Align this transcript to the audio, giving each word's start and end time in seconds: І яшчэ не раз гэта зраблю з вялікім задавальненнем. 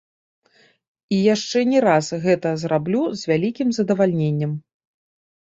І 1.17 1.19
яшчэ 1.35 1.59
не 1.73 1.79
раз 1.87 2.05
гэта 2.23 2.55
зраблю 2.63 3.03
з 3.21 3.33
вялікім 3.33 3.69
задавальненнем. 3.81 4.59